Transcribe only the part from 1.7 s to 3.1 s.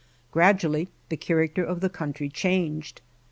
the country changed.